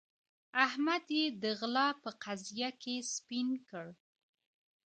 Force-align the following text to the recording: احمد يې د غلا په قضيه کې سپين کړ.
احمد 0.65 1.05
يې 1.17 1.25
د 1.41 1.43
غلا 1.59 1.87
په 2.03 2.09
قضيه 2.23 2.69
کې 2.81 2.95
سپين 3.13 3.47
کړ. 3.69 3.87